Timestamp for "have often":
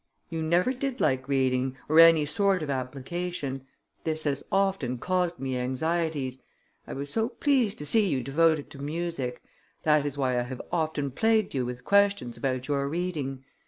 10.43-11.11